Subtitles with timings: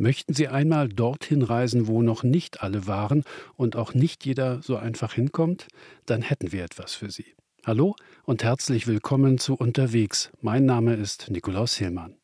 [0.00, 3.22] Möchten Sie einmal dorthin reisen, wo noch nicht alle waren
[3.56, 5.68] und auch nicht jeder so einfach hinkommt?
[6.06, 7.26] Dann hätten wir etwas für Sie.
[7.66, 10.32] Hallo und herzlich willkommen zu Unterwegs.
[10.40, 12.16] Mein Name ist Nikolaus Hillmann.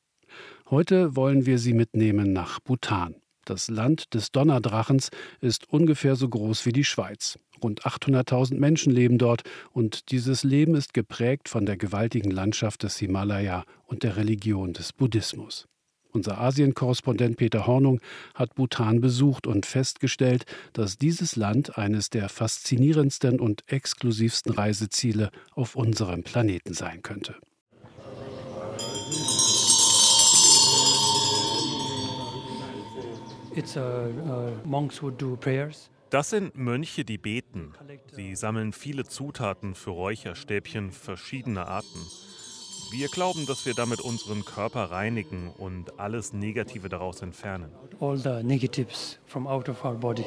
[0.70, 3.16] Heute wollen wir Sie mitnehmen nach Bhutan.
[3.44, 5.10] Das Land des Donnerdrachens
[5.42, 7.38] ist ungefähr so groß wie die Schweiz.
[7.62, 12.96] Rund 800.000 Menschen leben dort und dieses Leben ist geprägt von der gewaltigen Landschaft des
[12.96, 15.68] Himalaya und der Religion des Buddhismus.
[16.16, 18.00] Unser Asien-Korrespondent Peter Hornung
[18.34, 25.76] hat Bhutan besucht und festgestellt, dass dieses Land eines der faszinierendsten und exklusivsten Reiseziele auf
[25.76, 27.34] unserem Planeten sein könnte.
[36.08, 37.74] Das sind Mönche, die beten.
[38.12, 42.00] Sie sammeln viele Zutaten für Räucherstäbchen verschiedener Arten.
[42.90, 47.70] Wir glauben, dass wir damit unseren Körper reinigen und alles Negative daraus entfernen.
[48.00, 50.24] All the negatives from out of our body.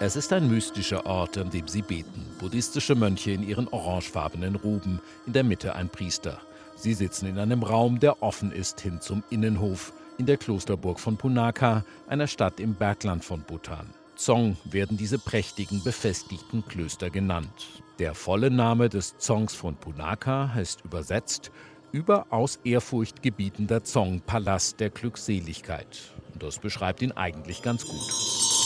[0.00, 2.26] Es ist ein mystischer Ort, an dem sie beten.
[2.40, 6.40] Buddhistische Mönche in ihren orangefarbenen Roben, in der Mitte ein Priester.
[6.74, 11.16] Sie sitzen in einem Raum, der offen ist hin zum Innenhof in der Klosterburg von
[11.16, 13.88] Punaka, einer Stadt im Bergland von Bhutan.
[14.14, 17.82] Zong werden diese prächtigen, befestigten Klöster genannt.
[17.98, 21.50] Der volle Name des Zongs von Punaka heißt übersetzt
[21.90, 26.12] überaus ehrfurchtgebietender Zong, Palast der Glückseligkeit.
[26.38, 28.61] Das beschreibt ihn eigentlich ganz gut.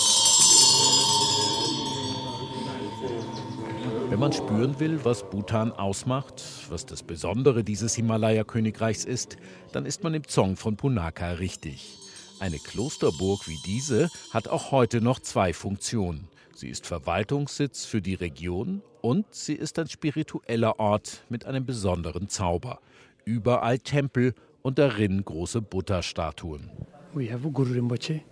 [4.08, 6.40] Wenn man spüren will, was Bhutan ausmacht,
[6.70, 9.36] was das Besondere dieses Himalaya-Königreichs ist,
[9.72, 11.98] dann ist man im Zong von Punaka richtig.
[12.38, 16.28] Eine Klosterburg wie diese hat auch heute noch zwei Funktionen.
[16.54, 22.28] Sie ist Verwaltungssitz für die Region und sie ist ein spiritueller Ort mit einem besonderen
[22.28, 22.78] Zauber.
[23.24, 26.70] Überall Tempel und darin große Buddha-Statuen.
[27.12, 28.22] We have Guru Rinpoche.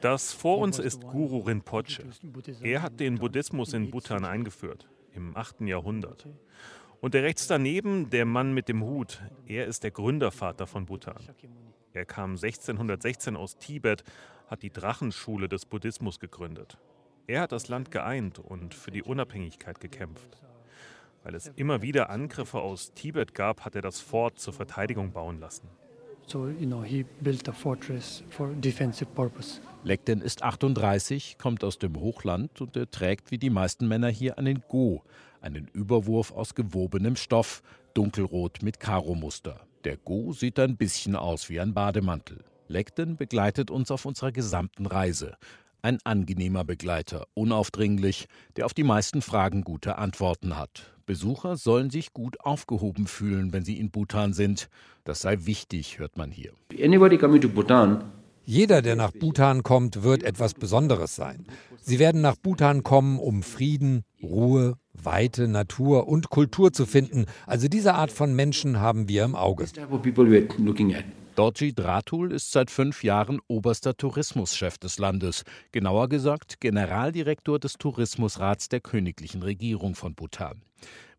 [0.00, 2.04] Das vor uns ist Guru Rinpoche.
[2.62, 5.62] Er hat den Buddhismus in Bhutan eingeführt, im 8.
[5.62, 6.26] Jahrhundert.
[7.00, 11.22] Und der rechts daneben, der Mann mit dem Hut, er ist der Gründervater von Bhutan.
[11.92, 14.04] Er kam 1616 aus Tibet,
[14.48, 16.78] hat die Drachenschule des Buddhismus gegründet.
[17.26, 20.40] Er hat das Land geeint und für die Unabhängigkeit gekämpft.
[21.24, 25.40] Weil es immer wieder Angriffe aus Tibet gab, hat er das Fort zur Verteidigung bauen
[25.40, 25.68] lassen.
[26.28, 29.60] So, you know, he built a fortress for defensive purpose.
[29.84, 34.36] Lekten ist 38, kommt aus dem Hochland und er trägt wie die meisten Männer hier
[34.36, 35.02] einen Go,
[35.40, 37.62] einen Überwurf aus gewobenem Stoff,
[37.94, 39.60] dunkelrot mit Karo-Muster.
[39.84, 42.42] Der Go sieht ein bisschen aus wie ein Bademantel.
[42.66, 45.36] Lekten begleitet uns auf unserer gesamten Reise.
[45.82, 48.26] Ein angenehmer Begleiter, unaufdringlich,
[48.56, 50.95] der auf die meisten Fragen gute Antworten hat.
[51.06, 54.68] Besucher sollen sich gut aufgehoben fühlen, wenn sie in Bhutan sind.
[55.04, 56.50] Das sei wichtig, hört man hier.
[58.44, 61.46] Jeder, der nach Bhutan kommt, wird etwas Besonderes sein.
[61.80, 67.26] Sie werden nach Bhutan kommen, um Frieden, Ruhe, Weite, Natur und Kultur zu finden.
[67.46, 69.66] Also diese Art von Menschen haben wir im Auge.
[71.36, 78.70] Dorji Dratul ist seit fünf Jahren oberster Tourismuschef des Landes, genauer gesagt Generaldirektor des Tourismusrats
[78.70, 80.62] der königlichen Regierung von Bhutan.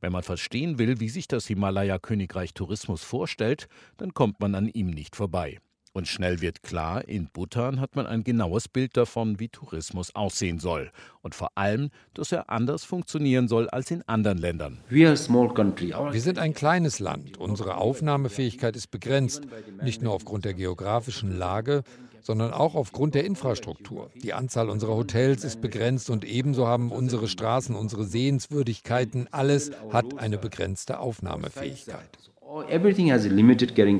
[0.01, 3.67] Wenn man verstehen will, wie sich das Himalaya-Königreich Tourismus vorstellt,
[3.97, 5.59] dann kommt man an ihm nicht vorbei.
[5.97, 10.59] Und schnell wird klar, in Bhutan hat man ein genaues Bild davon, wie Tourismus aussehen
[10.59, 10.91] soll.
[11.23, 14.77] Und vor allem, dass er anders funktionieren soll als in anderen Ländern.
[14.89, 17.37] Wir sind ein kleines Land.
[17.39, 19.47] Unsere Aufnahmefähigkeit ist begrenzt.
[19.81, 21.81] Nicht nur aufgrund der geografischen Lage,
[22.21, 24.11] sondern auch aufgrund der Infrastruktur.
[24.21, 30.19] Die Anzahl unserer Hotels ist begrenzt und ebenso haben unsere Straßen, unsere Sehenswürdigkeiten, alles hat
[30.19, 32.19] eine begrenzte Aufnahmefähigkeit.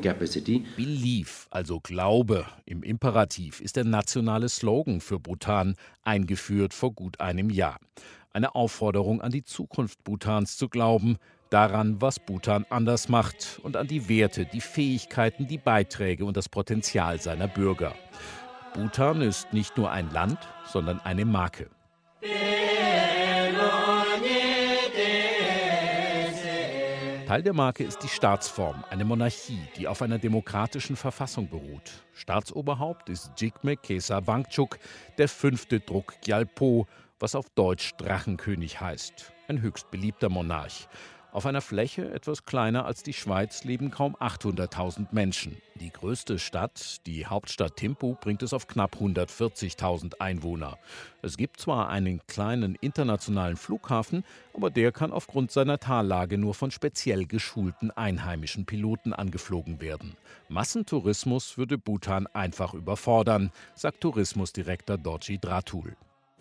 [0.02, 0.64] Capacity.
[0.78, 7.50] Belief, also Glaube im Imperativ, ist der nationale Slogan für Bhutan, eingeführt vor gut einem
[7.50, 7.78] Jahr.
[8.32, 11.18] Eine Aufforderung an die Zukunft Bhutans zu glauben,
[11.50, 16.48] daran, was Bhutan anders macht und an die Werte, die Fähigkeiten, die Beiträge und das
[16.48, 17.96] Potenzial seiner Bürger.
[18.74, 21.70] Bhutan ist nicht nur ein Land, sondern eine Marke.
[27.28, 32.06] Teil der Marke ist die Staatsform, eine Monarchie, die auf einer demokratischen Verfassung beruht.
[32.14, 34.80] Staatsoberhaupt ist Jigme Kesa Wangchuk,
[35.18, 36.88] der fünfte Druck Gyalpo,
[37.20, 39.34] was auf Deutsch Drachenkönig heißt.
[39.50, 40.88] Ein höchst beliebter Monarch.
[41.38, 45.56] Auf einer Fläche etwas kleiner als die Schweiz leben kaum 800.000 Menschen.
[45.76, 50.80] Die größte Stadt, die Hauptstadt Thimphu, bringt es auf knapp 140.000 Einwohner.
[51.22, 54.24] Es gibt zwar einen kleinen internationalen Flughafen,
[54.56, 60.18] aber der kann aufgrund seiner Tallage nur von speziell geschulten einheimischen Piloten angeflogen werden.
[60.50, 65.96] Massentourismus würde Bhutan einfach überfordern, sagt Tourismusdirektor Dorji Dratul.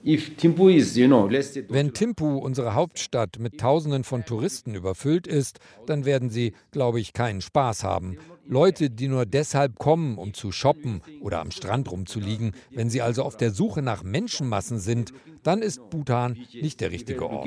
[0.07, 7.13] Wenn Thimphu, unsere Hauptstadt, mit Tausenden von Touristen überfüllt ist, dann werden sie, glaube ich,
[7.13, 8.17] keinen Spaß haben.
[8.47, 13.25] Leute, die nur deshalb kommen, um zu shoppen oder am Strand rumzuliegen, wenn sie also
[13.25, 15.13] auf der Suche nach Menschenmassen sind,
[15.43, 17.45] dann ist Bhutan nicht der richtige Ort.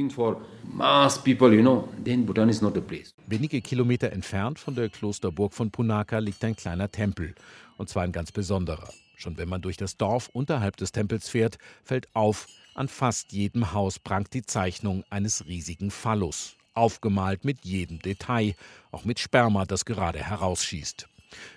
[3.28, 7.36] Wenige Kilometer entfernt von der Klosterburg von Punaka liegt ein kleiner Tempel,
[7.78, 8.90] und zwar ein ganz besonderer.
[9.20, 13.74] Schon wenn man durch das Dorf unterhalb des Tempels fährt, fällt auf, an fast jedem
[13.74, 18.56] Haus prangt die Zeichnung eines riesigen Phallus, aufgemalt mit jedem Detail,
[18.92, 21.10] auch mit Sperma, das gerade herausschießt.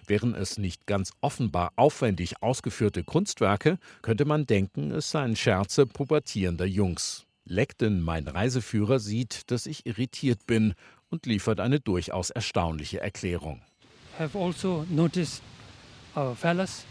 [0.08, 6.66] Wären es nicht ganz offenbar aufwendig ausgeführte Kunstwerke, könnte man denken, es seien Scherze pubertierender
[6.66, 7.26] Jungs.
[7.44, 10.74] Leckden, mein Reiseführer, sieht, dass ich irritiert bin
[11.10, 13.62] und liefert eine durchaus erstaunliche Erklärung.
[14.18, 15.40] Have also noticed
[16.16, 16.84] our phallus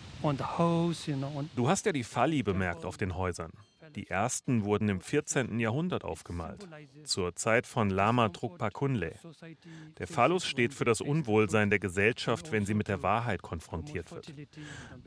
[1.56, 3.52] Du hast ja die Falli bemerkt auf den Häusern.
[3.96, 5.60] Die ersten wurden im 14.
[5.60, 6.68] Jahrhundert aufgemalt,
[7.04, 9.16] zur Zeit von Lama Trukpa Kunle.
[9.98, 14.34] Der Phallus steht für das Unwohlsein der Gesellschaft, wenn sie mit der Wahrheit konfrontiert wird.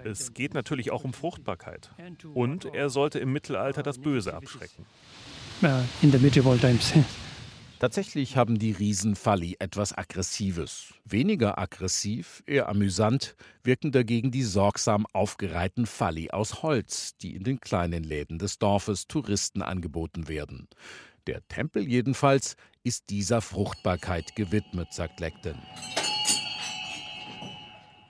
[0.03, 1.91] Es geht natürlich auch um Fruchtbarkeit.
[2.35, 4.85] Und er sollte im Mittelalter das Böse abschrecken.
[6.03, 6.93] In the medieval times.
[7.81, 10.95] Tatsächlich haben die Riesenfalli etwas Aggressives.
[11.05, 17.61] Weniger aggressiv, eher amüsant, wirken dagegen die sorgsam aufgereihten Falli aus Holz, die in den
[17.61, 20.69] kleinen Läden des Dorfes Touristen angeboten werden.
[21.27, 25.59] Der Tempel jedenfalls ist dieser Fruchtbarkeit gewidmet, sagt Leckton.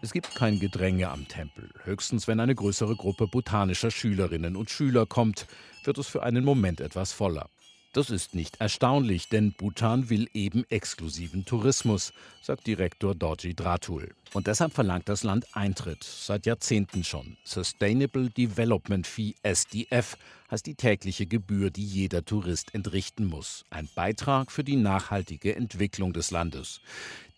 [0.02, 1.70] Es gibt kein Gedränge am Tempel.
[1.84, 5.46] Höchstens, wenn eine größere Gruppe botanischer Schülerinnen und Schüler kommt,
[5.84, 7.49] wird es für einen Moment etwas voller.
[7.94, 12.12] Das ist nicht erstaunlich, denn Bhutan will eben exklusiven Tourismus,
[12.43, 14.17] sagt Direktor Dorji Dratul.
[14.32, 17.37] Und deshalb verlangt das Land Eintritt, seit Jahrzehnten schon.
[17.44, 20.19] Sustainable Development Fee SDF
[20.50, 23.64] heißt die tägliche Gebühr, die jeder Tourist entrichten muss.
[23.70, 26.81] Ein Beitrag für die nachhaltige Entwicklung des Landes.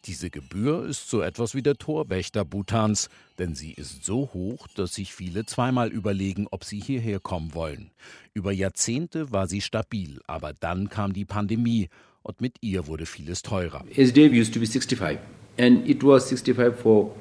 [0.05, 3.09] Diese Gebühr ist so etwas wie der Torwächter Bhutans,
[3.39, 7.91] denn sie ist so hoch, dass sich viele zweimal überlegen, ob sie hierher kommen wollen.
[8.33, 11.89] Über Jahrzehnte war sie stabil, aber dann kam die Pandemie
[12.23, 13.85] und mit ihr wurde vieles teurer.
[13.97, 15.19] SDF used to be 65
[15.59, 17.15] and it was 65 for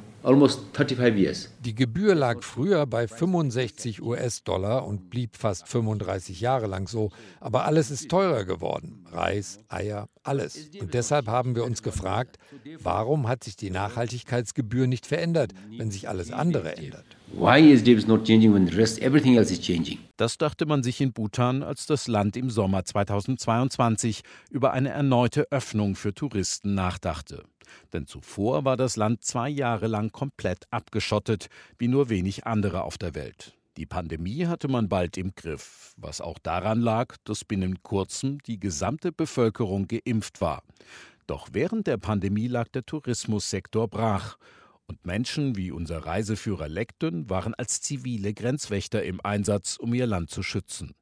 [1.59, 7.11] die Gebühr lag früher bei 65 US-Dollar und blieb fast 35 Jahre lang so.
[7.39, 9.05] Aber alles ist teurer geworden.
[9.11, 10.69] Reis, Eier, alles.
[10.79, 12.39] Und deshalb haben wir uns gefragt,
[12.79, 17.05] warum hat sich die Nachhaltigkeitsgebühr nicht verändert, wenn sich alles andere ändert?
[20.17, 25.51] Das dachte man sich in Bhutan, als das Land im Sommer 2022 über eine erneute
[25.51, 27.43] Öffnung für Touristen nachdachte.
[27.93, 31.47] Denn zuvor war das Land zwei Jahre lang komplett abgeschottet,
[31.77, 33.57] wie nur wenig andere auf der Welt.
[33.77, 38.57] Die Pandemie hatte man bald im Griff, was auch daran lag, dass binnen kurzem die
[38.57, 40.63] gesamte Bevölkerung geimpft war.
[41.27, 44.37] Doch während der Pandemie lag der Tourismussektor brach
[44.87, 50.29] und Menschen wie unser Reiseführer Lekton waren als zivile Grenzwächter im Einsatz, um ihr Land
[50.29, 50.93] zu schützen.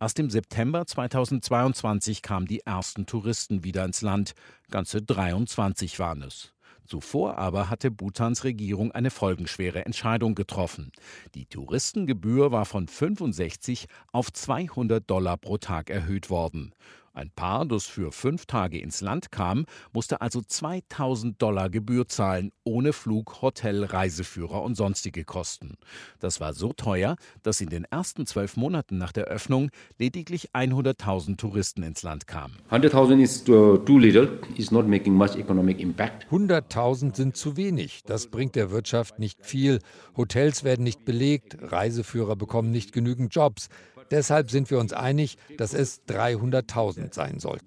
[0.00, 4.34] Erst im September 2022 kamen die ersten Touristen wieder ins Land,
[4.70, 6.54] ganze 23 waren es.
[6.84, 10.92] Zuvor aber hatte Bhutans Regierung eine folgenschwere Entscheidung getroffen.
[11.34, 16.72] Die Touristengebühr war von 65 auf 200 Dollar pro Tag erhöht worden.
[17.18, 22.52] Ein Paar, das für fünf Tage ins Land kam, musste also 2000 Dollar Gebühr zahlen,
[22.62, 25.78] ohne Flug, Hotel, Reiseführer und sonstige Kosten.
[26.20, 31.36] Das war so teuer, dass in den ersten zwölf Monaten nach der Öffnung lediglich 100.000
[31.38, 32.54] Touristen ins Land kamen.
[32.70, 36.28] 100.000 is uh, too little, is not making much economic impact.
[36.30, 38.04] 100.000 sind zu wenig.
[38.06, 39.80] Das bringt der Wirtschaft nicht viel.
[40.16, 43.70] Hotels werden nicht belegt, Reiseführer bekommen nicht genügend Jobs.
[44.10, 47.66] Deshalb sind wir uns einig, dass es 300.000 sein sollten.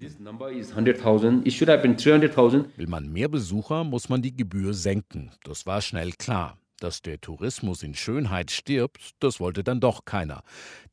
[2.78, 5.32] Will man mehr Besucher, muss man die Gebühr senken.
[5.44, 6.58] Das war schnell klar.
[6.82, 10.42] Dass der Tourismus in Schönheit stirbt, das wollte dann doch keiner.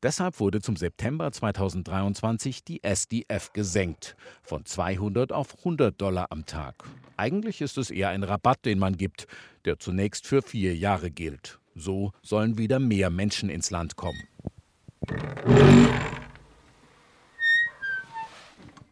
[0.03, 4.15] Deshalb wurde zum September 2023 die SDF gesenkt.
[4.43, 6.83] Von 200 auf 100 Dollar am Tag.
[7.17, 9.25] Eigentlich ist es eher ein Rabatt, den man gibt,
[9.65, 11.59] der zunächst für vier Jahre gilt.
[11.73, 14.28] So sollen wieder mehr Menschen ins Land kommen.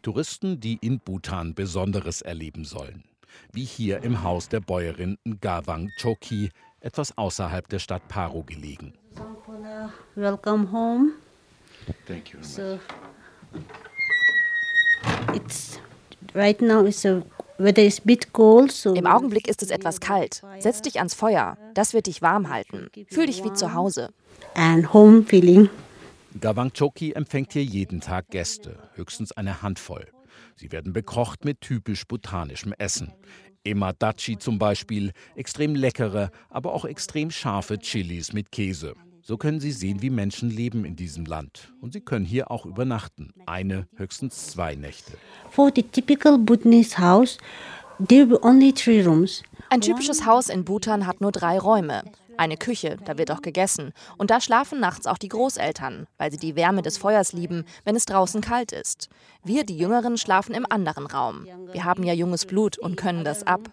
[0.02, 3.04] Touristen, die in Bhutan Besonderes erleben sollen.
[3.52, 8.94] Wie hier im Haus der Bäuerin Ngawang Choki, etwas außerhalb der Stadt Paro gelegen.
[10.14, 11.12] Welcome home.
[12.06, 12.38] Thank you.
[12.42, 12.78] So,
[15.34, 15.80] it's
[16.34, 17.22] right now it's a
[17.58, 20.42] im Augenblick ist es etwas kalt.
[20.60, 21.58] Setz dich ans Feuer.
[21.74, 22.88] Das wird dich warm halten.
[23.08, 24.10] Fühl dich wie zu Hause.
[24.54, 25.68] And home feeling.
[26.40, 30.06] Gawang Choki empfängt hier jeden Tag Gäste, höchstens eine Handvoll.
[30.56, 33.12] Sie werden bekocht mit typisch botanischem Essen.
[33.64, 38.94] Emadachi zum Beispiel, extrem leckere, aber auch extrem scharfe Chilis mit Käse.
[39.22, 41.74] So können Sie sehen, wie Menschen leben in diesem Land.
[41.80, 43.34] Und Sie können hier auch übernachten.
[43.46, 45.12] Eine, höchstens zwei Nächte.
[45.50, 47.36] For the typical Bhutanese house,
[48.08, 49.42] there were only three rooms.
[49.70, 52.04] Ein typisches Haus in Bhutan hat nur drei Räume.
[52.38, 53.92] Eine Küche, da wird auch gegessen.
[54.16, 57.96] Und da schlafen nachts auch die Großeltern, weil sie die Wärme des Feuers lieben, wenn
[57.96, 59.08] es draußen kalt ist.
[59.42, 61.46] Wir, die Jüngeren, schlafen im anderen Raum.
[61.72, 63.68] Wir haben ja junges Blut und können das ab.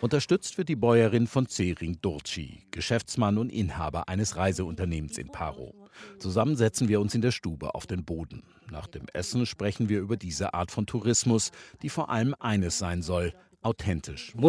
[0.00, 5.72] Unterstützt wird die Bäuerin von Zering Dorci, Geschäftsmann und Inhaber eines Reiseunternehmens in Paro.
[6.18, 8.42] Zusammen setzen wir uns in der Stube auf den Boden.
[8.70, 13.02] Nach dem Essen sprechen wir über diese Art von Tourismus, die vor allem eines sein
[13.02, 14.34] soll, authentisch.
[14.34, 14.46] Uh,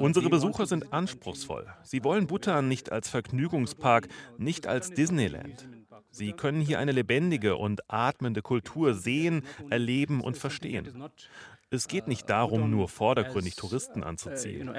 [0.00, 1.66] Unsere Besucher sind anspruchsvoll.
[1.82, 5.68] Sie wollen Bhutan nicht als Vergnügungspark, nicht als Disneyland.
[6.10, 11.02] Sie können hier eine lebendige und atmende Kultur sehen, erleben und verstehen.
[11.72, 14.68] Es geht nicht darum, nur vordergründig Touristen anzuziehen.
[14.68, 14.74] Uh,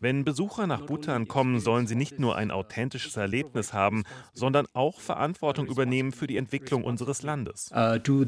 [0.00, 5.00] Wenn Besucher nach Bhutan kommen, sollen sie nicht nur ein authentisches Erlebnis haben, sondern auch
[5.00, 7.72] Verantwortung übernehmen für die Entwicklung unseres Landes.
[7.74, 8.24] Uh, uh,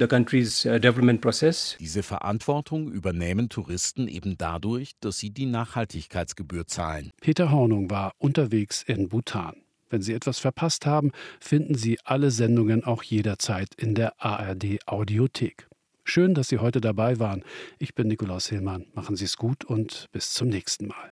[1.79, 7.13] Diese Verantwortung übernehmen Touristen eben dadurch, dass sie die Nachhaltigkeitsgebühr zahlen.
[7.21, 9.55] Peter Hornung war unterwegs in Bhutan.
[9.89, 15.69] Wenn Sie etwas verpasst haben, finden Sie alle Sendungen auch jederzeit in der ARD Audiothek.
[16.05, 17.43] Schön, dass Sie heute dabei waren.
[17.79, 18.87] Ich bin Nikolaus Hillmann.
[18.95, 21.11] Machen Sie es gut und bis zum nächsten Mal.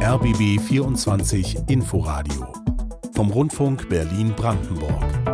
[0.00, 2.52] RBB 24 Inforadio
[3.14, 5.33] vom Rundfunk Berlin-Brandenburg.